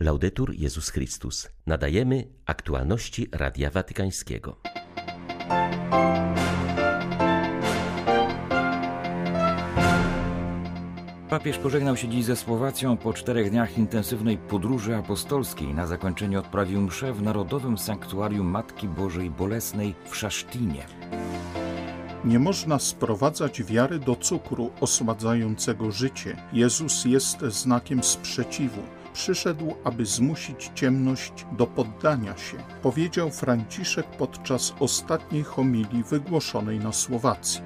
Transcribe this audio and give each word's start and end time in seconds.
Laudetur 0.00 0.54
Jezus 0.54 0.90
Chrystus. 0.90 1.48
Nadajemy 1.66 2.24
aktualności 2.46 3.28
Radia 3.32 3.70
Watykańskiego. 3.70 4.56
Papież 11.30 11.58
pożegnał 11.58 11.96
się 11.96 12.08
dziś 12.08 12.24
ze 12.24 12.36
Słowacją 12.36 12.96
po 12.96 13.12
czterech 13.12 13.50
dniach 13.50 13.78
intensywnej 13.78 14.38
podróży 14.38 14.96
apostolskiej. 14.96 15.74
Na 15.74 15.86
zakończenie 15.86 16.38
odprawił 16.38 16.80
mszę 16.80 17.12
w 17.12 17.22
Narodowym 17.22 17.78
Sanktuarium 17.78 18.46
Matki 18.46 18.88
Bożej 18.88 19.30
Bolesnej 19.30 19.94
w 20.04 20.16
Szasztinie. 20.16 20.86
Nie 22.24 22.38
można 22.38 22.78
sprowadzać 22.78 23.62
wiary 23.62 23.98
do 23.98 24.16
cukru 24.16 24.70
osładzającego 24.80 25.90
życie. 25.90 26.36
Jezus 26.52 27.04
jest 27.04 27.40
znakiem 27.40 28.02
sprzeciwu. 28.02 28.82
Przyszedł, 29.16 29.74
aby 29.84 30.06
zmusić 30.06 30.70
ciemność 30.74 31.32
do 31.52 31.66
poddania 31.66 32.36
się, 32.36 32.56
powiedział 32.82 33.30
Franciszek 33.30 34.06
podczas 34.06 34.74
ostatniej 34.80 35.44
homilii 35.44 36.04
wygłoszonej 36.04 36.78
na 36.78 36.92
Słowacji. 36.92 37.62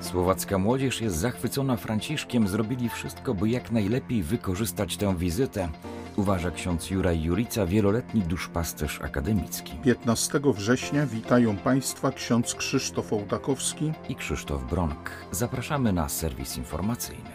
Słowacka 0.00 0.58
młodzież 0.58 1.00
jest 1.00 1.16
zachwycona 1.16 1.76
Franciszkiem. 1.76 2.48
Zrobili 2.48 2.88
wszystko, 2.88 3.34
by 3.34 3.48
jak 3.48 3.70
najlepiej 3.70 4.22
wykorzystać 4.22 4.96
tę 4.96 5.16
wizytę. 5.16 5.68
Uważa 6.16 6.50
ksiądz 6.50 6.90
Juraj 6.90 7.22
Jurica, 7.22 7.66
wieloletni 7.66 8.22
duszpasterz 8.22 9.00
akademicki. 9.00 9.72
15 9.84 10.40
września 10.44 11.06
witają 11.06 11.56
Państwa 11.56 12.12
ksiądz 12.12 12.54
Krzysztof 12.54 13.12
Ołdakowski 13.12 13.92
i 14.08 14.14
Krzysztof 14.14 14.64
Bronk. 14.70 15.10
Zapraszamy 15.30 15.92
na 15.92 16.08
serwis 16.08 16.56
informacyjny. 16.56 17.30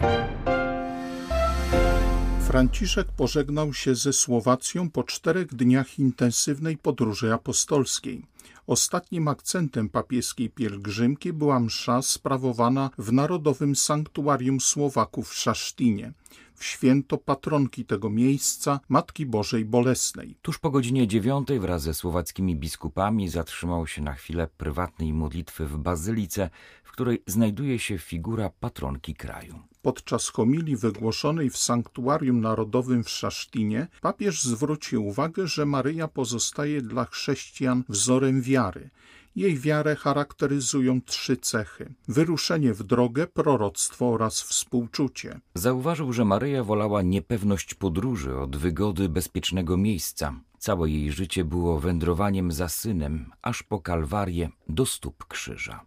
Franciszek 2.53 3.07
pożegnał 3.12 3.73
się 3.73 3.95
ze 3.95 4.13
Słowacją 4.13 4.89
po 4.89 5.03
czterech 5.03 5.55
dniach 5.55 5.99
intensywnej 5.99 6.77
podróży 6.77 7.34
apostolskiej. 7.34 8.26
Ostatnim 8.68 9.27
akcentem 9.27 9.90
papieskiej 9.90 10.49
pielgrzymki 10.49 11.34
była 11.34 11.60
msza 11.60 12.01
sprawowana 12.01 12.90
w 12.98 13.12
Narodowym 13.12 13.76
Sanktuarium 13.76 14.62
Słowaków 14.62 15.29
w 15.29 15.34
Szasztinie 15.34 16.13
w 16.55 16.63
święto 16.63 17.18
patronki 17.18 17.85
tego 17.85 18.10
miejsca, 18.10 18.79
Matki 18.90 19.26
Bożej 19.26 19.65
Bolesnej. 19.65 20.38
Tuż 20.41 20.60
po 20.60 20.70
godzinie 20.70 21.07
dziewiątej 21.07 21.60
wraz 21.60 21.82
ze 21.82 21.93
słowackimi 21.93 22.55
biskupami 22.55 23.29
zatrzymał 23.29 23.88
się 23.88 24.01
na 24.01 24.13
chwilę 24.13 24.48
prywatnej 24.57 25.13
modlitwy 25.13 25.65
w 25.65 25.77
bazylice, 25.77 26.49
w 26.84 26.91
której 26.91 27.23
znajduje 27.27 27.79
się 27.79 27.98
figura 27.98 28.49
patronki 28.49 29.15
kraju. 29.15 29.73
Podczas 29.84 30.29
homilii 30.29 30.77
wygłoszonej 30.77 31.49
w 31.49 31.57
Sanktuarium 31.57 32.41
Narodowym 32.41 33.03
w 33.03 33.09
Szasztinie 33.09 33.87
papież 34.01 34.43
zwrócił 34.43 35.07
uwagę, 35.07 35.48
że 35.48 35.65
Maryja 35.65 36.07
pozostaje 36.07 36.81
dla 36.81 37.05
chrześcijan 37.05 37.84
wzorem 37.89 38.41
wiary. 38.41 38.89
Jej 39.35 39.59
wiarę 39.59 39.95
charakteryzują 39.95 41.01
trzy 41.01 41.37
cechy: 41.37 41.93
wyruszenie 42.07 42.73
w 42.73 42.84
drogę, 42.84 43.27
proroctwo 43.27 44.09
oraz 44.09 44.41
współczucie. 44.41 45.39
Zauważył, 45.53 46.13
że 46.13 46.26
Maryja 46.26 46.63
wolała 46.63 47.01
niepewność 47.01 47.73
podróży 47.73 48.37
od 48.37 48.57
wygody 48.57 49.09
bezpiecznego 49.09 49.77
miejsca. 49.77 50.34
Całe 50.57 50.89
jej 50.89 51.11
życie 51.11 51.45
było 51.45 51.79
wędrowaniem 51.79 52.51
za 52.51 52.70
synem, 52.70 53.31
aż 53.41 53.63
po 53.63 53.79
Kalwarię 53.79 54.49
do 54.70 54.85
stóp 54.85 55.26
krzyża. 55.27 55.84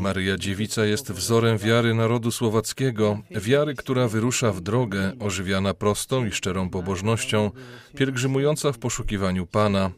Maryja 0.00 0.36
Dziewica 0.36 0.84
jest 0.84 1.12
wzorem 1.12 1.58
wiary 1.58 1.94
narodu 1.94 2.30
słowackiego, 2.30 3.18
wiary, 3.30 3.74
która 3.74 4.08
wyrusza 4.08 4.52
w 4.52 4.60
drogę, 4.60 5.12
ożywiana 5.20 5.74
prostą 5.74 6.26
i 6.26 6.32
szczerą 6.32 6.70
pobożnością, 6.70 7.50
pielgrzymująca 7.96 8.72
w 8.72 8.78
poszukiwaniu 8.78 9.46
Pana. 9.46 9.90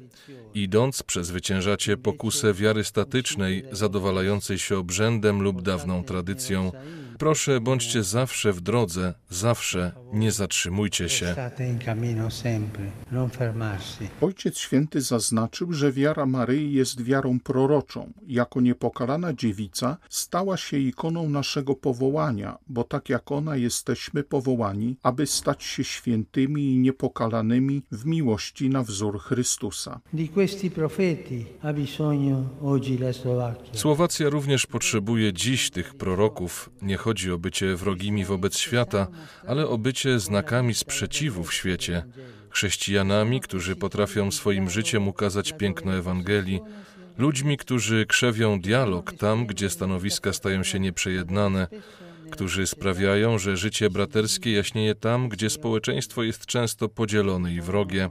Idąc 0.54 1.02
przezwyciężacie 1.02 1.96
pokusę 1.96 2.54
wiary 2.54 2.84
statycznej, 2.84 3.64
zadowalającej 3.72 4.58
się 4.58 4.78
obrzędem 4.78 5.42
lub 5.42 5.62
dawną 5.62 6.04
tradycją. 6.04 6.72
Proszę, 7.18 7.60
bądźcie 7.60 8.02
zawsze 8.02 8.52
w 8.52 8.60
drodze, 8.60 9.14
zawsze, 9.30 9.92
nie 10.12 10.32
zatrzymujcie 10.32 11.08
się. 11.08 11.34
Ojciec 14.20 14.58
Święty 14.58 15.00
zaznaczył, 15.00 15.72
że 15.72 15.92
wiara 15.92 16.26
Maryi 16.26 16.72
jest 16.72 17.02
wiarą 17.02 17.40
proroczą. 17.40 18.12
Jako 18.26 18.60
niepokalana 18.60 19.32
dziewica 19.32 19.96
stała 20.08 20.56
się 20.56 20.78
ikoną 20.78 21.28
naszego 21.28 21.74
powołania, 21.74 22.58
bo 22.68 22.84
tak 22.84 23.08
jak 23.08 23.32
ona 23.32 23.56
jesteśmy 23.56 24.22
powołani, 24.22 24.96
aby 25.02 25.26
stać 25.26 25.64
się 25.64 25.84
świętymi 25.84 26.74
i 26.74 26.78
niepokalanymi 26.78 27.82
w 27.92 28.06
miłości 28.06 28.68
na 28.68 28.82
wzór 28.82 29.20
Chrystusa. 29.20 30.00
Słowacja 33.72 34.30
również 34.30 34.66
potrzebuje 34.66 35.32
dziś 35.32 35.70
tych 35.70 35.94
proroków. 35.94 36.70
Nie 36.82 36.96
chodzi 37.06 37.32
o 37.32 37.38
bycie 37.38 37.76
wrogimi 37.76 38.24
wobec 38.24 38.58
świata, 38.58 39.06
ale 39.46 39.68
o 39.68 39.78
bycie 39.78 40.20
znakami 40.20 40.74
sprzeciwu 40.74 41.44
w 41.44 41.54
świecie, 41.54 42.04
chrześcijanami, 42.50 43.40
którzy 43.40 43.76
potrafią 43.76 44.30
swoim 44.30 44.70
życiem 44.70 45.08
ukazać 45.08 45.52
piękno 45.52 45.94
Ewangelii, 45.94 46.60
ludźmi, 47.18 47.56
którzy 47.56 48.06
krzewią 48.06 48.60
dialog 48.60 49.12
tam, 49.12 49.46
gdzie 49.46 49.70
stanowiska 49.70 50.32
stają 50.32 50.62
się 50.62 50.80
nieprzejednane, 50.80 51.68
którzy 52.30 52.66
sprawiają, 52.66 53.38
że 53.38 53.56
życie 53.56 53.90
braterskie 53.90 54.52
jaśnieje 54.52 54.94
tam, 54.94 55.28
gdzie 55.28 55.50
społeczeństwo 55.50 56.22
jest 56.22 56.46
często 56.46 56.88
podzielone 56.88 57.54
i 57.54 57.60
wrogie, 57.60 58.10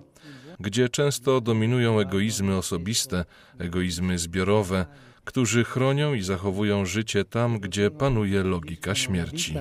gdzie 0.59 0.89
często 0.89 1.41
dominują 1.41 1.99
egoizmy 1.99 2.57
osobiste, 2.57 3.25
egoizmy 3.59 4.19
zbiorowe, 4.19 4.85
którzy 5.25 5.63
chronią 5.63 6.13
i 6.13 6.21
zachowują 6.21 6.85
życie 6.85 7.25
tam, 7.25 7.59
gdzie 7.59 7.91
panuje 7.91 8.43
logika 8.43 8.95
śmierci. 8.95 9.55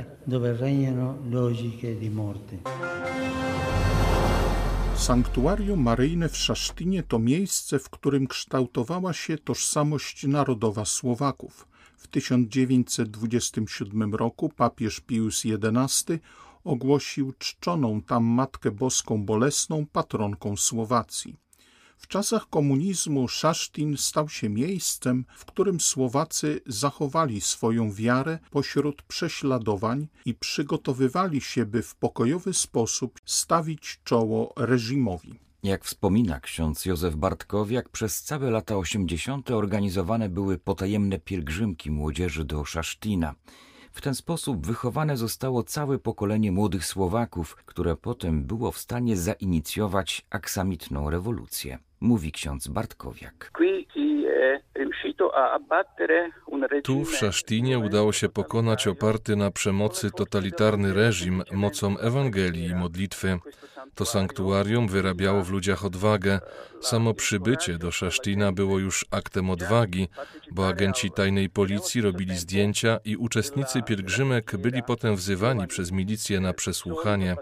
Sanktuarium 4.97 5.83
Maryjne 5.83 6.29
w 6.29 6.37
Szasztinie 6.37 7.03
to 7.03 7.19
miejsce, 7.19 7.79
w 7.79 7.91
którym 7.91 8.27
kształtowała 8.27 9.13
się 9.13 9.39
tożsamość 9.39 10.27
narodowa 10.27 10.85
Słowaków. 10.85 11.69
W 11.97 12.09
1927 12.09 14.15
roku 14.15 14.49
papież 14.49 15.01
Pius 15.01 15.43
XI 15.45 16.19
ogłosił 16.65 17.33
czczoną 17.39 18.03
tam 18.03 18.25
Matkę 18.25 18.71
Boską 18.71 19.25
Bolesną 19.25 19.87
patronką 19.93 20.57
Słowacji. 20.57 21.44
W 21.97 22.07
czasach 22.09 22.49
komunizmu 22.49 23.29
Szasztin 23.29 23.97
stał 23.97 24.29
się 24.29 24.49
miejscem, 24.49 25.25
w 25.37 25.45
którym 25.45 25.81
Słowacy 25.81 26.61
zachowali 26.67 27.41
swoją 27.41 27.93
wiarę 27.93 28.39
pośród 28.51 29.03
prześladowań 29.03 30.09
i 30.25 30.35
przygotowywali 30.35 31.41
się, 31.41 31.67
by 31.67 31.83
w 31.83 31.95
pokojowy 31.95 32.55
sposób 32.55 33.21
stawić 33.25 34.01
czoło 34.05 34.53
reżimowi. 34.57 35.35
Jak 35.63 35.85
wspomina 35.85 36.41
ksiądz 36.41 36.85
Józef 36.85 37.17
Bartkowiak, 37.17 37.89
przez 37.89 38.23
całe 38.23 38.51
lata 38.51 38.77
80. 38.77 39.51
organizowane 39.51 40.29
były 40.29 40.59
potajemne 40.59 41.19
pielgrzymki 41.19 41.91
młodzieży 41.91 42.45
do 42.45 42.65
Szasztina. 42.65 43.35
W 43.95 44.01
ten 44.01 44.15
sposób 44.15 44.67
wychowane 44.67 45.17
zostało 45.17 45.63
całe 45.63 45.99
pokolenie 45.99 46.53
młodych 46.53 46.87
Słowaków, 46.87 47.57
które 47.57 47.97
potem 47.97 48.45
było 48.45 48.73
w 48.73 48.79
stanie 48.79 49.17
zainicjować 49.17 50.27
aksamitną 50.31 51.11
rewolucję, 51.11 51.79
mówi 52.05 52.33
ksiądz 52.33 52.69
Bartkowiak. 52.69 53.53
Tu 56.83 57.05
w 57.05 57.17
Szasztinie 57.17 57.79
udało 57.79 58.13
się 58.13 58.29
pokonać 58.29 58.87
oparty 58.87 59.37
na 59.37 59.51
przemocy 59.51 60.11
totalitarny 60.11 60.95
reżim 60.95 61.43
mocą 61.53 61.99
Ewangelii 61.99 62.67
i 62.67 62.75
modlitwy. 62.75 63.39
To 63.95 64.05
sanktuarium 64.05 64.89
wyrabiało 64.89 65.45
w 65.45 65.51
ludziach 65.51 65.85
odwagę. 65.85 66.41
Samo 66.81 67.15
przybycie 67.15 67.79
do 67.79 67.91
Szasztina 67.91 68.53
było 68.53 68.79
już 68.79 69.07
aktem 69.11 69.51
odwagi, 69.51 70.09
bo 70.51 70.69
agenci 70.69 71.11
tajnej 71.11 71.51
policji 71.51 72.01
robili 72.01 72.37
zdjęcia 72.37 72.99
i 73.05 73.17
uczestnicy 73.17 73.83
pielgrzymek 73.83 74.57
byli 74.57 74.83
potem 74.83 75.17
wzywani 75.17 75.67
przez 75.67 75.93
milicję 75.93 76.41
na 76.41 76.53
przesłuchanie. 76.53 77.37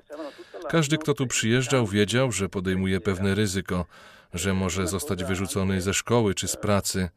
Każdy, 0.68 0.98
kto 0.98 1.14
tu 1.14 1.26
przyjeżdżał, 1.26 1.86
wiedział, 1.86 2.32
że 2.32 2.48
podejmuje 2.48 3.00
pewne 3.00 3.34
ryzyko, 3.34 3.86
że 4.34 4.54
może 4.54 4.86
zostać 4.86 5.24
wyrzucony 5.24 5.80
ze 5.80 5.94
szkoły 5.94 6.34
czy 6.34 6.48
z 6.48 6.56
pracy. 6.56 7.08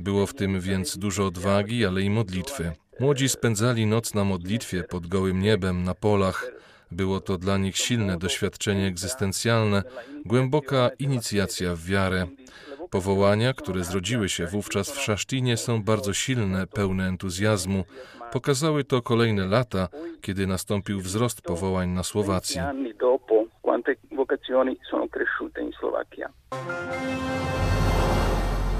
Było 0.00 0.26
w 0.26 0.34
tym 0.34 0.60
więc 0.60 0.98
dużo 0.98 1.26
odwagi, 1.26 1.86
ale 1.86 2.02
i 2.02 2.10
modlitwy. 2.10 2.72
Młodzi 3.00 3.28
spędzali 3.28 3.86
noc 3.86 4.14
na 4.14 4.24
modlitwie 4.24 4.82
pod 4.82 5.06
gołym 5.06 5.40
niebem, 5.40 5.84
na 5.84 5.94
polach. 5.94 6.50
Było 6.90 7.20
to 7.20 7.38
dla 7.38 7.58
nich 7.58 7.76
silne 7.76 8.18
doświadczenie 8.18 8.86
egzystencjalne, 8.86 9.82
głęboka 10.24 10.90
inicjacja 10.98 11.74
w 11.74 11.84
wiarę. 11.84 12.26
Powołania, 12.90 13.52
które 13.52 13.84
zrodziły 13.84 14.28
się 14.28 14.46
wówczas 14.46 14.90
w 14.90 15.00
Szasztinie, 15.00 15.56
są 15.56 15.82
bardzo 15.82 16.12
silne, 16.12 16.66
pełne 16.66 17.08
entuzjazmu. 17.08 17.84
Pokazały 18.32 18.84
to 18.84 19.02
kolejne 19.02 19.46
lata, 19.46 19.88
kiedy 20.20 20.46
nastąpił 20.46 21.00
wzrost 21.00 21.42
powołań 21.42 21.88
na 21.88 22.02
Słowacji. 22.02 22.60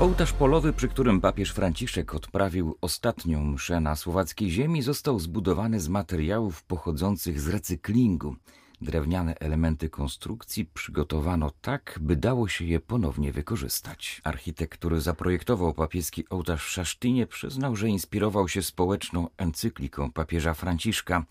Ołtarz 0.00 0.32
polowy, 0.32 0.72
przy 0.72 0.88
którym 0.88 1.20
papież 1.20 1.52
Franciszek 1.52 2.14
odprawił 2.14 2.76
ostatnią 2.80 3.44
mszę 3.44 3.80
na 3.80 3.96
słowackiej 3.96 4.50
ziemi, 4.50 4.82
został 4.82 5.18
zbudowany 5.18 5.80
z 5.80 5.88
materiałów 5.88 6.62
pochodzących 6.62 7.40
z 7.40 7.48
recyklingu. 7.48 8.36
Drewniane 8.80 9.34
elementy 9.40 9.90
konstrukcji 9.90 10.66
przygotowano 10.66 11.50
tak, 11.60 11.98
by 12.00 12.16
dało 12.16 12.48
się 12.48 12.64
je 12.64 12.80
ponownie 12.80 13.32
wykorzystać. 13.32 14.20
Architekt, 14.24 14.78
który 14.78 15.00
zaprojektował 15.00 15.74
papieski 15.74 16.28
ołtarz 16.28 16.64
w 16.64 16.70
Szasztynie, 16.70 17.26
przyznał, 17.26 17.76
że 17.76 17.88
inspirował 17.88 18.48
się 18.48 18.62
społeczną 18.62 19.28
encykliką 19.36 20.12
papieża 20.12 20.54
Franciszka. 20.54 21.24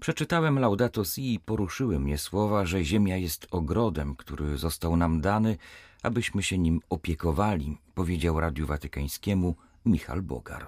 Przeczytałem 0.00 0.58
Laudato 0.58 1.04
Si 1.04 1.34
i 1.34 1.40
poruszyły 1.40 2.00
mnie 2.00 2.18
słowa, 2.18 2.66
że 2.66 2.84
ziemia 2.84 3.16
jest 3.16 3.46
ogrodem, 3.50 4.16
który 4.16 4.56
został 4.56 4.96
nam 4.96 5.20
dany, 5.20 5.56
abyśmy 6.02 6.42
się 6.42 6.58
nim 6.58 6.80
opiekowali, 6.90 7.78
powiedział 7.94 8.40
Radiu 8.40 8.66
Watykańskiemu 8.66 9.54
Michal 9.86 10.22
Bogar. 10.22 10.66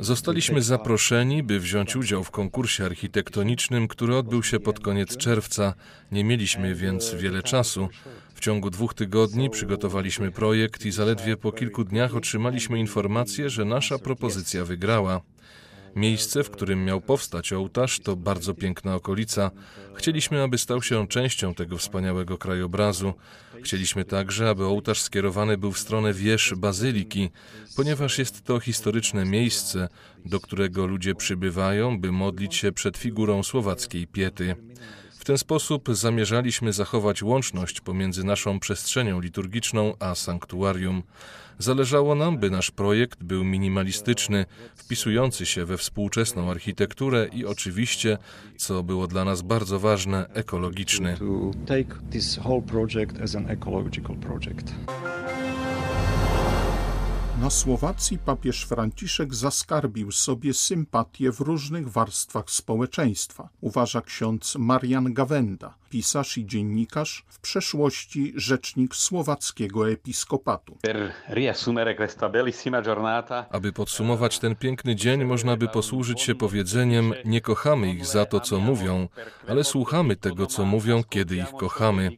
Zostaliśmy 0.00 0.62
zaproszeni, 0.62 1.42
by 1.42 1.60
wziąć 1.60 1.96
udział 1.96 2.24
w 2.24 2.30
konkursie 2.30 2.84
architektonicznym, 2.84 3.88
który 3.88 4.16
odbył 4.16 4.42
się 4.42 4.60
pod 4.60 4.80
koniec 4.80 5.16
czerwca. 5.16 5.74
Nie 6.12 6.24
mieliśmy 6.24 6.74
więc 6.74 7.14
wiele 7.14 7.42
czasu. 7.42 7.88
W 8.34 8.40
ciągu 8.40 8.70
dwóch 8.70 8.94
tygodni 8.94 9.50
przygotowaliśmy 9.50 10.30
projekt 10.30 10.86
i 10.86 10.90
zaledwie 10.90 11.36
po 11.36 11.52
kilku 11.52 11.84
dniach 11.84 12.14
otrzymaliśmy 12.16 12.78
informację, 12.78 13.50
że 13.50 13.64
nasza 13.64 13.98
propozycja 13.98 14.64
wygrała. 14.64 15.20
Miejsce, 15.96 16.44
w 16.44 16.50
którym 16.50 16.84
miał 16.84 17.00
powstać 17.00 17.52
ołtarz, 17.52 18.00
to 18.00 18.16
bardzo 18.16 18.54
piękna 18.54 18.94
okolica. 18.94 19.50
Chcieliśmy, 19.94 20.42
aby 20.42 20.58
stał 20.58 20.82
się 20.82 21.08
częścią 21.08 21.54
tego 21.54 21.78
wspaniałego 21.78 22.38
krajobrazu. 22.38 23.12
Chcieliśmy 23.62 24.04
także, 24.04 24.48
aby 24.48 24.64
ołtarz 24.64 25.00
skierowany 25.02 25.58
był 25.58 25.72
w 25.72 25.78
stronę 25.78 26.12
wież 26.12 26.54
bazyliki, 26.56 27.30
ponieważ 27.76 28.18
jest 28.18 28.44
to 28.44 28.60
historyczne 28.60 29.24
miejsce, 29.24 29.88
do 30.24 30.40
którego 30.40 30.86
ludzie 30.86 31.14
przybywają, 31.14 32.00
by 32.00 32.12
modlić 32.12 32.54
się 32.54 32.72
przed 32.72 32.96
figurą 32.96 33.42
słowackiej 33.42 34.06
piety. 34.06 34.56
W 35.24 35.26
ten 35.26 35.38
sposób 35.38 35.88
zamierzaliśmy 35.92 36.72
zachować 36.72 37.22
łączność 37.22 37.80
pomiędzy 37.80 38.24
naszą 38.24 38.60
przestrzenią 38.60 39.20
liturgiczną 39.20 39.94
a 40.00 40.14
sanktuarium. 40.14 41.02
Zależało 41.58 42.14
nam, 42.14 42.38
by 42.38 42.50
nasz 42.50 42.70
projekt 42.70 43.22
był 43.22 43.44
minimalistyczny, 43.44 44.46
wpisujący 44.76 45.46
się 45.46 45.64
we 45.64 45.78
współczesną 45.78 46.50
architekturę 46.50 47.28
i 47.32 47.46
oczywiście, 47.46 48.18
co 48.56 48.82
było 48.82 49.06
dla 49.06 49.24
nas 49.24 49.42
bardzo 49.42 49.80
ważne, 49.80 50.28
ekologiczny. 50.34 51.16
Na 57.40 57.50
Słowacji 57.50 58.18
papież 58.18 58.64
Franciszek 58.64 59.34
zaskarbił 59.34 60.12
sobie 60.12 60.54
sympatię 60.54 61.32
w 61.32 61.40
różnych 61.40 61.88
warstwach 61.88 62.50
społeczeństwa, 62.50 63.48
uważa 63.60 64.00
ksiądz 64.00 64.56
Marian 64.58 65.14
Gawenda, 65.14 65.74
pisarz 65.94 66.38
i 66.38 66.46
dziennikarz, 66.46 67.24
w 67.28 67.38
przeszłości 67.38 68.32
rzecznik 68.36 68.94
słowackiego 68.94 69.90
episkopatu. 69.90 70.78
Aby 73.50 73.72
podsumować 73.72 74.38
ten 74.38 74.56
piękny 74.56 74.96
dzień, 74.96 75.24
można 75.24 75.56
by 75.56 75.68
posłużyć 75.68 76.20
się 76.20 76.34
powiedzeniem: 76.34 77.14
Nie 77.24 77.40
kochamy 77.40 77.90
ich 77.90 78.06
za 78.06 78.26
to, 78.26 78.40
co 78.40 78.60
mówią, 78.60 79.08
ale 79.48 79.64
słuchamy 79.64 80.16
tego, 80.16 80.46
co 80.46 80.64
mówią, 80.64 81.02
kiedy 81.08 81.36
ich 81.36 81.50
kochamy. 81.58 82.10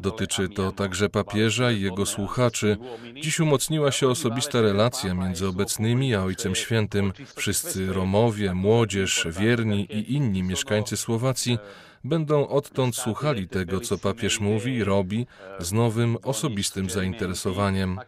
Dotyczy 0.00 0.48
to 0.48 0.72
także 0.72 1.08
papieża 1.08 1.72
i 1.72 1.80
jego 1.80 2.06
słuchaczy. 2.06 2.76
Dziś 3.22 3.40
umocniła 3.40 3.92
się 3.92 4.08
osobista 4.08 4.60
relacja 4.60 5.14
między 5.14 5.48
obecnymi 5.48 6.14
a 6.14 6.22
Ojcem 6.22 6.54
Świętym. 6.54 7.12
Wszyscy 7.36 7.92
Romowie, 7.92 8.54
młodzież, 8.54 9.28
wierni 9.30 9.92
i 9.92 10.14
inni 10.14 10.42
mieszkańcy 10.42 10.96
Słowacji 10.96 11.58
będą 12.04 12.48
odtąd 12.48 12.96
słuchali 12.96 13.48
tego, 13.48 13.80
co 13.80 13.98
papież 13.98 14.40
mówi 14.40 14.72
i 14.72 14.84
robi, 14.84 15.26
z 15.58 15.72
nowym, 15.72 16.16
osobistym 16.22 16.90
zainteresowaniem. 16.90 18.00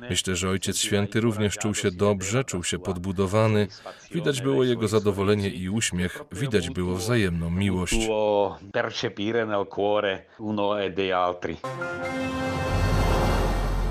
Myślę, 0.00 0.36
że 0.36 0.48
Ojciec 0.48 0.78
Święty 0.78 1.20
również 1.20 1.54
czuł 1.54 1.74
się 1.74 1.90
dobrze, 1.90 2.44
czuł 2.44 2.64
się 2.64 2.78
podbudowany. 2.78 3.68
Widać 4.10 4.40
było 4.40 4.64
jego 4.64 4.88
zadowolenie 4.88 5.48
i 5.48 5.68
uśmiech, 5.68 6.22
widać 6.32 6.70
było 6.70 6.94
wzajemną 6.94 7.50
miłość. 7.50 8.08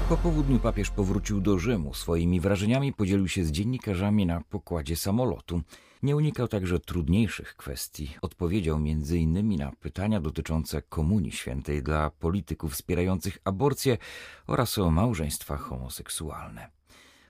Po 0.09 0.17
południu 0.17 0.59
papież 0.59 0.89
powrócił 0.89 1.41
do 1.41 1.59
Rzymu. 1.59 1.93
Swoimi 1.93 2.39
wrażeniami 2.39 2.93
podzielił 2.93 3.27
się 3.27 3.43
z 3.43 3.51
dziennikarzami 3.51 4.25
na 4.25 4.41
pokładzie 4.49 4.95
samolotu. 4.95 5.61
Nie 6.03 6.15
unikał 6.15 6.47
także 6.47 6.79
trudniejszych 6.79 7.55
kwestii. 7.55 8.15
Odpowiedział 8.21 8.77
m.in. 8.77 9.57
na 9.57 9.71
pytania 9.71 10.19
dotyczące 10.19 10.81
Komunii 10.81 11.31
Świętej 11.31 11.83
dla 11.83 12.09
polityków 12.09 12.73
wspierających 12.73 13.37
aborcję 13.43 13.97
oraz 14.47 14.77
o 14.77 14.91
małżeństwa 14.91 15.57
homoseksualne. 15.57 16.69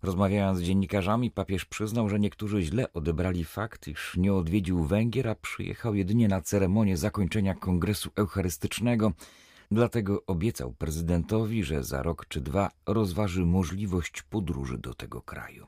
Rozmawiając 0.01 0.59
z 0.59 0.61
dziennikarzami, 0.61 1.31
papież 1.31 1.65
przyznał, 1.65 2.09
że 2.09 2.19
niektórzy 2.19 2.61
źle 2.61 2.93
odebrali 2.93 3.43
fakt, 3.43 3.87
iż 3.87 4.17
nie 4.17 4.33
odwiedził 4.33 4.83
Węgier, 4.83 5.27
a 5.27 5.35
przyjechał 5.35 5.95
jedynie 5.95 6.27
na 6.27 6.41
ceremonię 6.41 6.97
zakończenia 6.97 7.53
Kongresu 7.53 8.09
Eucharystycznego. 8.15 9.11
Dlatego 9.71 10.25
obiecał 10.25 10.73
prezydentowi, 10.73 11.63
że 11.63 11.83
za 11.83 12.03
rok 12.03 12.25
czy 12.27 12.41
dwa 12.41 12.71
rozważy 12.85 13.45
możliwość 13.45 14.21
podróży 14.21 14.77
do 14.77 14.93
tego 14.93 15.21
kraju. 15.21 15.67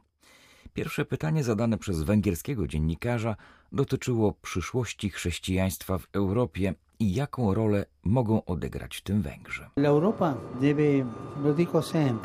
Pierwsze 0.76 1.06
pytanie 1.06 1.44
zadane 1.44 1.78
przez 1.78 2.04
węgierskiego 2.04 2.68
dziennikarza 2.68 3.36
dotyczyło 3.72 4.34
przyszłości 4.34 5.10
chrześcijaństwa 5.10 5.98
w 5.98 6.08
Europie 6.12 6.74
i 7.00 7.14
jaką 7.14 7.54
rolę 7.54 7.86
mogą 8.06 8.46
odegrać 8.46 8.98
w 8.98 9.02
tym 9.02 9.22
Węgrzy. 9.22 9.66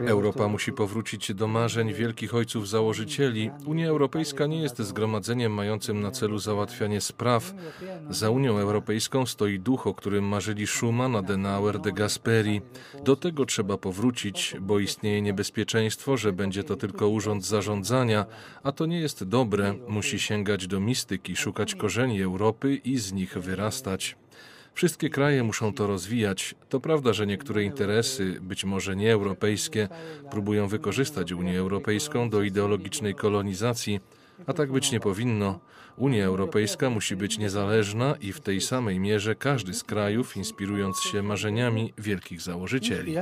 Europa 0.07 0.49
musi 0.49 0.73
powrócić 0.73 1.35
do 1.35 1.47
marzeń 1.47 1.95
wielkich 1.95 2.35
ojców 2.35 2.69
założycieli. 2.69 3.51
Unia 3.67 3.89
Europejska 3.89 4.47
nie 4.47 4.63
jest 4.63 4.79
zgromadzeniem 4.79 5.53
mającym 5.53 6.01
na 6.01 6.11
celu 6.11 6.39
załatwianie 6.39 7.01
spraw. 7.01 7.55
Za 8.11 8.31
Unią 8.31 8.59
Europejską 8.59 9.27
stoi 9.27 9.61
duch, 9.61 9.87
o 9.87 9.95
którym 9.95 10.25
marzyli 10.25 10.67
Schumann, 10.67 11.17
Adenauer, 11.17 11.81
de 11.81 11.93
Gasperi. 11.93 12.63
Do 13.05 13.17
tego 13.17 13.47
trzeba 13.47 13.77
powrócić, 13.79 14.57
bo 14.61 14.79
istnieje 14.79 15.23
niebezpieczeństwo, 15.23 16.17
że 16.17 16.33
będzie 16.33 16.65
to 16.65 16.77
tylko 16.77 17.09
urząd 17.09 17.45
zarządzania, 17.45 18.27
a 18.63 18.73
to 18.73 18.87
nie 18.87 19.01
jest 19.01 19.25
dobre. 19.25 19.75
Musi 19.89 20.19
sięgać 20.19 20.67
do 20.67 20.81
mistyki, 20.81 21.37
szukać 21.37 21.75
korzeni 21.75 22.23
Europy 22.23 22.75
i 22.75 22.99
z 22.99 23.13
nich 23.13 23.39
wyrastać. 23.39 24.17
Wszystkie 24.75 25.11
kraje 25.11 25.43
muszą 25.43 25.73
to 25.73 25.87
rozwijać. 25.87 26.55
To 26.69 26.81
prawda, 26.81 27.13
że 27.13 27.27
niektóre 27.27 27.63
interesy, 27.63 28.39
być 28.41 28.65
może 28.65 28.97
nieeuropejskie, 28.97 29.89
próbują 30.31 30.69
wykorzystać 30.69 31.33
Unię 31.33 31.59
Europejską 31.59 32.31
do 32.31 32.43
ideologicznej 32.43 33.15
kolonizacji, 33.15 34.01
a 34.47 34.53
tak 34.53 34.73
być 34.73 34.93
nie 34.93 35.01
powinno. 35.01 35.61
Unia 35.97 36.25
Europejska 36.25 36.91
musi 36.91 37.17
być 37.17 37.39
niezależna 37.39 38.15
i 38.21 38.33
w 38.33 38.41
tej 38.41 38.61
samej 38.61 39.01
mierze 39.01 39.35
każdy 39.35 39.75
z 39.75 39.85
krajów, 39.85 40.37
inspirując 40.37 41.01
się 41.01 41.23
marzeniami 41.23 41.93
wielkich 41.99 42.41
założycieli. 42.41 43.15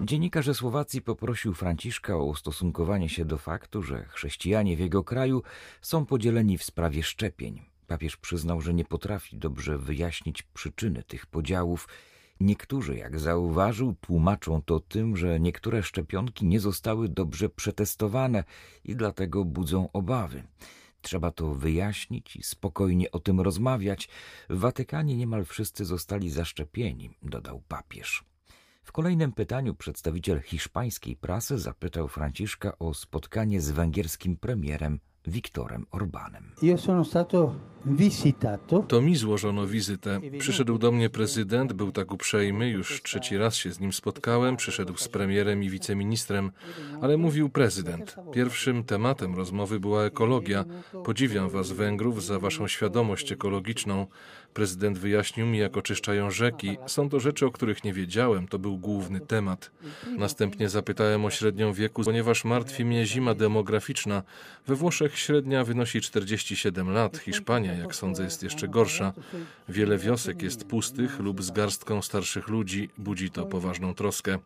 Dziennikarz 0.00 0.46
ze 0.46 0.54
Słowacji 0.54 1.02
poprosił 1.02 1.54
Franciszka 1.54 2.16
o 2.16 2.24
ustosunkowanie 2.24 3.08
się 3.08 3.24
do 3.24 3.38
faktu, 3.38 3.82
że 3.82 4.04
chrześcijanie 4.04 4.76
w 4.76 4.80
jego 4.80 5.04
kraju 5.04 5.42
są 5.80 6.06
podzieleni 6.06 6.58
w 6.58 6.64
sprawie 6.64 7.02
szczepień. 7.02 7.75
Papież 7.86 8.16
przyznał, 8.16 8.60
że 8.60 8.74
nie 8.74 8.84
potrafi 8.84 9.38
dobrze 9.38 9.78
wyjaśnić 9.78 10.42
przyczyny 10.42 11.02
tych 11.02 11.26
podziałów. 11.26 11.88
Niektórzy, 12.40 12.96
jak 12.96 13.20
zauważył, 13.20 13.94
tłumaczą 14.00 14.62
to 14.62 14.80
tym, 14.80 15.16
że 15.16 15.40
niektóre 15.40 15.82
szczepionki 15.82 16.46
nie 16.46 16.60
zostały 16.60 17.08
dobrze 17.08 17.48
przetestowane 17.48 18.44
i 18.84 18.96
dlatego 18.96 19.44
budzą 19.44 19.92
obawy. 19.92 20.42
Trzeba 21.02 21.30
to 21.30 21.54
wyjaśnić 21.54 22.36
i 22.36 22.42
spokojnie 22.42 23.10
o 23.10 23.20
tym 23.20 23.40
rozmawiać. 23.40 24.08
W 24.50 24.58
Watykanie 24.58 25.16
niemal 25.16 25.44
wszyscy 25.44 25.84
zostali 25.84 26.30
zaszczepieni, 26.30 27.10
dodał 27.22 27.62
papież. 27.68 28.24
W 28.82 28.92
kolejnym 28.92 29.32
pytaniu 29.32 29.74
przedstawiciel 29.74 30.40
hiszpańskiej 30.40 31.16
prasy 31.16 31.58
zapytał 31.58 32.08
Franciszka 32.08 32.78
o 32.78 32.94
spotkanie 32.94 33.60
z 33.60 33.70
węgierskim 33.70 34.36
premierem 34.36 35.00
Viktorem 35.26 35.86
Orbanem. 35.90 36.52
To 38.88 39.00
mi 39.00 39.16
złożono 39.16 39.66
wizytę. 39.66 40.20
Przyszedł 40.38 40.78
do 40.78 40.92
mnie 40.92 41.10
prezydent, 41.10 41.72
był 41.72 41.92
tak 41.92 42.12
uprzejmy, 42.12 42.68
już 42.70 43.02
trzeci 43.02 43.36
raz 43.36 43.54
się 43.54 43.72
z 43.72 43.80
nim 43.80 43.92
spotkałem, 43.92 44.56
przyszedł 44.56 44.96
z 44.96 45.08
premierem 45.08 45.62
i 45.62 45.70
wiceministrem, 45.70 46.50
ale 47.00 47.16
mówił 47.16 47.48
prezydent. 47.48 48.16
Pierwszym 48.32 48.84
tematem 48.84 49.34
rozmowy 49.34 49.80
była 49.80 50.04
ekologia. 50.04 50.64
Podziwiam 51.04 51.48
was, 51.48 51.72
Węgrów, 51.72 52.24
za 52.24 52.38
waszą 52.38 52.68
świadomość 52.68 53.32
ekologiczną. 53.32 54.06
Prezydent 54.56 54.98
wyjaśnił 54.98 55.46
mi, 55.46 55.58
jak 55.58 55.76
oczyszczają 55.76 56.30
rzeki. 56.30 56.76
Są 56.86 57.08
to 57.08 57.20
rzeczy, 57.20 57.46
o 57.46 57.50
których 57.50 57.84
nie 57.84 57.92
wiedziałem, 57.92 58.48
to 58.48 58.58
był 58.58 58.78
główny 58.78 59.20
temat. 59.20 59.70
Następnie 60.18 60.68
zapytałem 60.68 61.24
o 61.24 61.30
średnią 61.30 61.72
wieku, 61.72 62.02
ponieważ 62.04 62.44
martwi 62.44 62.84
mnie 62.84 63.06
zima 63.06 63.34
demograficzna. 63.34 64.22
We 64.66 64.74
Włoszech 64.74 65.18
średnia 65.18 65.64
wynosi 65.64 66.00
47 66.00 66.90
lat, 66.90 67.16
Hiszpania, 67.18 67.74
jak 67.74 67.94
sądzę, 67.94 68.24
jest 68.24 68.42
jeszcze 68.42 68.68
gorsza. 68.68 69.12
Wiele 69.68 69.98
wiosek 69.98 70.42
jest 70.42 70.64
pustych 70.64 71.18
lub 71.18 71.42
z 71.42 71.50
garstką 71.50 72.02
starszych 72.02 72.48
ludzi, 72.48 72.88
budzi 72.98 73.30
to 73.30 73.46
poważną 73.46 73.94
troskę. 73.94 74.38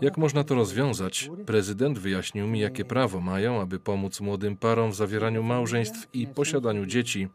Jak 0.00 0.18
można 0.18 0.44
to 0.44 0.54
rozwiązać? 0.54 1.30
Prezydent 1.46 1.98
wyjaśnił 1.98 2.46
mi, 2.46 2.60
jakie 2.60 2.84
prawo 2.84 3.20
mają, 3.20 3.60
aby 3.60 3.78
pomóc 3.78 4.20
młodym 4.20 4.56
parom 4.56 4.90
w 4.90 4.96
zawieraniu 4.96 5.42
małżeństw 5.42 6.08
i 6.12 6.26
posiadaniu 6.26 6.86
dzieci. 6.86 7.28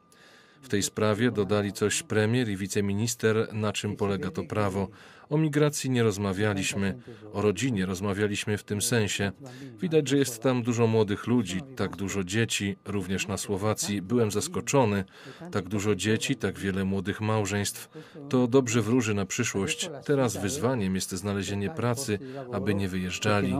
W 0.61 0.69
tej 0.69 0.83
sprawie 0.83 1.31
dodali 1.31 1.73
coś 1.73 2.03
premier 2.03 2.49
i 2.49 2.57
wiceminister, 2.57 3.53
na 3.53 3.73
czym 3.73 3.95
polega 3.95 4.31
to 4.31 4.43
prawo. 4.43 4.87
O 5.31 5.37
migracji 5.37 5.89
nie 5.89 6.03
rozmawialiśmy, 6.03 6.97
o 7.33 7.41
rodzinie 7.41 7.85
rozmawialiśmy 7.85 8.57
w 8.57 8.63
tym 8.63 8.81
sensie. 8.81 9.31
Widać, 9.79 10.09
że 10.09 10.17
jest 10.17 10.41
tam 10.41 10.63
dużo 10.63 10.87
młodych 10.87 11.27
ludzi, 11.27 11.61
tak 11.75 11.95
dużo 11.95 12.23
dzieci, 12.23 12.75
również 12.85 13.27
na 13.27 13.37
Słowacji. 13.37 14.01
Byłem 14.01 14.31
zaskoczony. 14.31 15.03
Tak 15.51 15.69
dużo 15.69 15.95
dzieci, 15.95 16.35
tak 16.35 16.59
wiele 16.59 16.85
młodych 16.85 17.21
małżeństw. 17.21 17.89
To 18.29 18.47
dobrze 18.47 18.81
wróży 18.81 19.13
na 19.13 19.25
przyszłość. 19.25 19.89
Teraz 20.05 20.37
wyzwaniem 20.37 20.95
jest 20.95 21.11
znalezienie 21.11 21.69
pracy, 21.69 22.19
aby 22.51 22.75
nie 22.75 22.87
wyjeżdżali. 22.87 23.55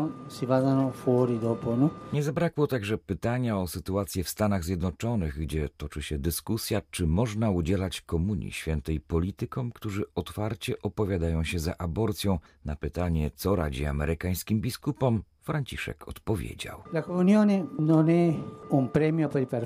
Nie 2.13 2.23
zabrakło 2.23 2.67
także 2.67 2.97
pytania 2.97 3.57
o 3.57 3.67
sytuację 3.67 4.23
w 4.23 4.29
Stanach 4.29 4.63
Zjednoczonych, 4.63 5.39
gdzie 5.39 5.69
toczy 5.77 6.01
się 6.01 6.19
dyskusja, 6.19 6.81
czy 6.91 7.07
można 7.07 7.49
udzielać 7.49 8.01
komunii 8.01 8.51
świętej 8.51 8.99
politykom, 8.99 9.71
którzy 9.71 10.03
otwarcie 10.15 10.81
opowiadają 10.81 11.43
się 11.43 11.59
za 11.59 11.77
aborcją, 11.77 12.39
na 12.65 12.75
pytanie, 12.75 13.31
co 13.35 13.55
radzi 13.55 13.85
amerykańskim 13.85 14.61
biskupom, 14.61 15.23
Franciszek 15.41 16.07
odpowiedział. 16.07 16.83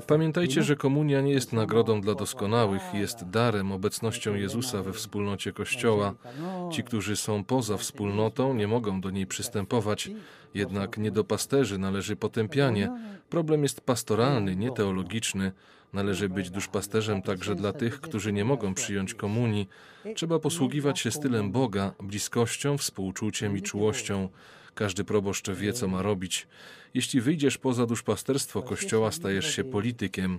Pamiętajcie, 0.06 0.62
że 0.62 0.76
komunia 0.76 1.20
nie 1.20 1.32
jest 1.32 1.52
nagrodą 1.52 2.00
dla 2.00 2.14
doskonałych, 2.14 2.82
jest 2.94 3.30
darem, 3.30 3.72
obecnością 3.72 4.34
Jezusa 4.34 4.82
we 4.82 4.92
wspólnocie 4.92 5.52
Kościoła. 5.52 6.14
Ci, 6.72 6.84
którzy 6.84 7.16
są 7.16 7.44
poza 7.44 7.76
wspólnotą, 7.76 8.54
nie 8.54 8.68
mogą 8.68 9.00
do 9.00 9.10
niej 9.10 9.26
przystępować. 9.26 10.10
Jednak 10.54 10.98
nie 10.98 11.10
do 11.10 11.24
pasterzy 11.24 11.78
należy 11.78 12.16
potępianie. 12.16 12.92
Problem 13.30 13.62
jest 13.62 13.80
pastoralny, 13.80 14.56
nie 14.56 14.70
teologiczny. 14.70 15.52
Należy 15.92 16.28
być 16.28 16.50
duszpasterzem 16.50 17.22
także 17.22 17.54
dla 17.54 17.72
tych, 17.72 18.00
którzy 18.00 18.32
nie 18.32 18.44
mogą 18.44 18.74
przyjąć 18.74 19.14
komunii. 19.14 19.68
Trzeba 20.14 20.38
posługiwać 20.38 20.98
się 20.98 21.10
stylem 21.10 21.52
Boga, 21.52 21.92
bliskością, 22.02 22.78
współczuciem 22.78 23.56
i 23.56 23.62
czułością. 23.62 24.28
Każdy 24.76 25.04
proboszcz 25.04 25.50
wie, 25.50 25.72
co 25.72 25.88
ma 25.88 26.02
robić. 26.02 26.46
Jeśli 26.94 27.20
wyjdziesz 27.20 27.58
poza 27.58 27.86
duszpasterstwo 27.86 28.62
Kościoła, 28.62 29.12
stajesz 29.12 29.56
się 29.56 29.64
politykiem. 29.64 30.38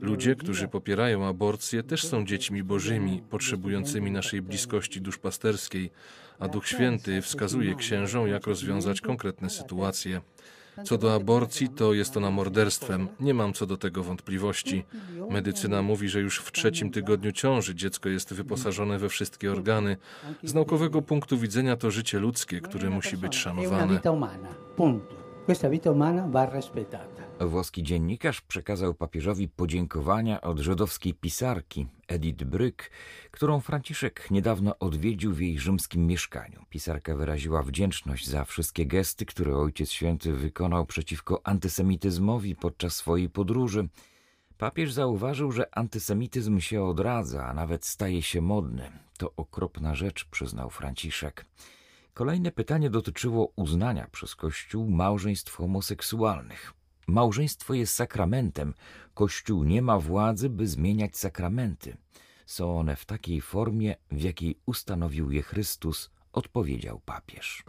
Ludzie, 0.00 0.36
którzy 0.36 0.68
popierają 0.68 1.26
aborcję, 1.26 1.82
też 1.82 2.06
są 2.06 2.26
dziećmi 2.26 2.62
bożymi, 2.62 3.22
potrzebującymi 3.30 4.10
naszej 4.10 4.42
bliskości 4.42 5.00
duszpasterskiej, 5.00 5.90
a 6.38 6.48
Duch 6.48 6.68
Święty 6.68 7.22
wskazuje 7.22 7.74
księżom, 7.74 8.28
jak 8.28 8.46
rozwiązać 8.46 9.00
konkretne 9.00 9.50
sytuacje. 9.50 10.20
Co 10.84 10.98
do 10.98 11.14
aborcji, 11.14 11.68
to 11.68 11.94
jest 11.94 12.16
ona 12.16 12.30
morderstwem. 12.30 13.08
Nie 13.20 13.34
mam 13.34 13.52
co 13.52 13.66
do 13.66 13.76
tego 13.76 14.02
wątpliwości. 14.02 14.84
Medycyna 15.30 15.82
mówi, 15.82 16.08
że 16.08 16.20
już 16.20 16.38
w 16.38 16.52
trzecim 16.52 16.90
tygodniu 16.90 17.32
ciąży 17.32 17.74
dziecko 17.74 18.08
jest 18.08 18.34
wyposażone 18.34 18.98
we 18.98 19.08
wszystkie 19.08 19.52
organy. 19.52 19.96
Z 20.44 20.54
naukowego 20.54 21.02
punktu 21.02 21.38
widzenia 21.38 21.76
to 21.76 21.90
życie 21.90 22.18
ludzkie, 22.18 22.60
które 22.60 22.90
musi 22.90 23.16
być 23.16 23.36
szanowane. 23.36 24.00
Włoski 27.40 27.82
dziennikarz 27.82 28.40
przekazał 28.40 28.94
papieżowi 28.94 29.48
podziękowania 29.48 30.40
od 30.40 30.58
żydowskiej 30.58 31.14
pisarki 31.14 31.86
Edith 32.08 32.44
Bryk, 32.44 32.90
którą 33.30 33.60
Franciszek 33.60 34.30
niedawno 34.30 34.78
odwiedził 34.78 35.32
w 35.32 35.40
jej 35.40 35.58
rzymskim 35.58 36.06
mieszkaniu. 36.06 36.64
Pisarka 36.70 37.16
wyraziła 37.16 37.62
wdzięczność 37.62 38.28
za 38.28 38.44
wszystkie 38.44 38.86
gesty, 38.86 39.26
które 39.26 39.56
Ojciec 39.56 39.90
Święty 39.90 40.32
wykonał 40.32 40.86
przeciwko 40.86 41.40
antysemityzmowi 41.44 42.56
podczas 42.56 42.96
swojej 42.96 43.30
podróży. 43.30 43.88
Papież 44.58 44.92
zauważył, 44.92 45.52
że 45.52 45.76
antysemityzm 45.76 46.60
się 46.60 46.84
odradza, 46.84 47.46
a 47.46 47.54
nawet 47.54 47.86
staje 47.86 48.22
się 48.22 48.40
modny. 48.40 48.90
To 49.18 49.32
okropna 49.36 49.94
rzecz, 49.94 50.24
przyznał 50.24 50.70
Franciszek. 50.70 51.44
Kolejne 52.18 52.52
pytanie 52.52 52.90
dotyczyło 52.90 53.52
uznania 53.56 54.08
przez 54.12 54.34
Kościół 54.34 54.90
małżeństw 54.90 55.54
homoseksualnych. 55.54 56.72
Małżeństwo 57.06 57.74
jest 57.74 57.94
sakramentem. 57.94 58.74
Kościół 59.14 59.64
nie 59.64 59.82
ma 59.82 59.98
władzy, 59.98 60.50
by 60.50 60.66
zmieniać 60.66 61.16
sakramenty. 61.16 61.96
Są 62.46 62.78
one 62.78 62.96
w 62.96 63.04
takiej 63.04 63.40
formie, 63.40 63.96
w 64.10 64.20
jakiej 64.20 64.58
ustanowił 64.66 65.30
je 65.30 65.42
Chrystus, 65.42 66.10
odpowiedział 66.38 67.00
papież. 67.04 67.64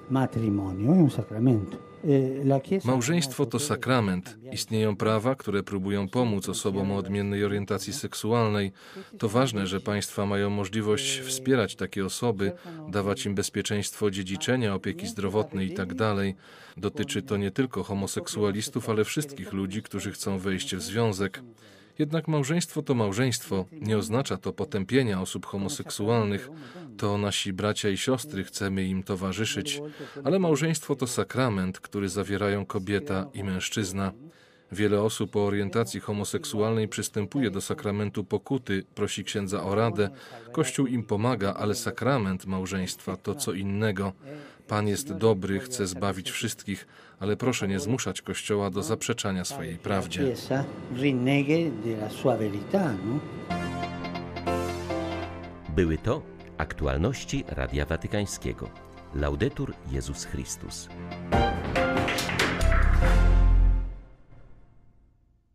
E, 2.04 2.88
Małżeństwo 2.88 3.46
to 3.46 3.60
sakrament. 3.60 4.38
Istnieją 4.52 4.96
prawa, 4.96 5.36
które 5.36 5.64
próbują 5.64 6.10
pomóc 6.10 6.50
osobom 6.50 6.92
o 6.92 6.96
odmiennej 6.96 7.46
orientacji 7.46 7.94
seksualnej. 7.94 8.72
To 9.18 9.30
ważne, 9.30 9.68
że 9.68 9.80
państwa 9.80 10.26
mają 10.26 10.50
możliwość 10.50 11.20
wspierać 11.20 11.76
takie 11.76 12.06
osoby, 12.06 12.52
dawać 12.90 13.26
im 13.26 13.36
bezpieczeństwo 13.36 14.12
dziedziczenia, 14.12 14.76
opieki 14.76 15.08
zdrowotnej 15.08 15.70
itd. 15.70 15.96
Tak 15.96 16.16
Dotyczy 16.78 17.22
to 17.22 17.38
nie 17.38 17.52
tylko 17.52 17.84
homoseksualistów, 17.84 18.90
ale 18.90 19.04
wszystkich 19.04 19.54
ludzi, 19.54 19.84
którzy 19.84 20.12
chcą 20.12 20.38
wejść 20.38 20.76
w 20.76 20.82
związek. 20.82 21.44
Jednak 22.00 22.28
małżeństwo 22.28 22.82
to 22.82 22.96
małżeństwo. 22.96 23.66
Nie 23.72 23.98
oznacza 23.98 24.38
to 24.38 24.54
potępienia 24.54 25.22
osób 25.22 25.46
homoseksualnych. 25.46 26.50
To 26.98 27.18
nasi 27.18 27.54
bracia 27.54 27.90
i 27.90 27.98
siostry, 27.98 28.44
chcemy 28.44 28.86
im 28.86 29.04
towarzyszyć. 29.04 29.82
Ale 30.24 30.40
małżeństwo 30.40 30.96
to 30.96 31.08
sakrament, 31.08 31.80
który 31.80 32.10
zawierają 32.10 32.66
kobieta 32.66 33.30
i 33.34 33.44
mężczyzna. 33.44 34.12
Wiele 34.72 35.02
osób 35.02 35.36
o 35.36 35.46
orientacji 35.46 36.00
homoseksualnej 36.00 36.88
przystępuje 36.88 37.52
do 37.52 37.62
sakramentu 37.62 38.24
pokuty, 38.24 38.84
prosi 38.96 39.24
księdza 39.24 39.64
o 39.64 39.76
radę. 39.76 40.10
Kościół 40.52 40.88
im 40.88 41.04
pomaga, 41.04 41.54
ale 41.54 41.76
sakrament 41.76 42.46
małżeństwa 42.46 43.18
to 43.18 43.36
co 43.36 43.54
innego. 43.54 44.14
Pan 44.68 44.88
jest 44.88 45.14
dobry, 45.14 45.60
chce 45.60 45.88
zbawić 45.88 46.32
wszystkich, 46.32 46.88
ale 47.20 47.38
proszę 47.38 47.68
nie 47.68 47.80
zmuszać 47.80 48.22
Kościoła 48.22 48.70
do 48.70 48.84
zaprzeczania 48.84 49.46
swojej 49.46 49.78
prawdzie. 49.78 50.36
Były 55.76 55.98
to 55.98 56.22
aktualności 56.58 57.44
Radia 57.48 57.86
Watykańskiego. 57.86 58.70
Laudetur 59.16 59.74
Jezus 59.92 60.26
Chrystus. 60.26 60.90